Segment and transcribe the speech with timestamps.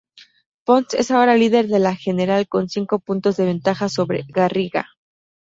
[0.65, 4.87] Pons es ahora líder de la general con cinco puntos de ventaja sobre Garriga.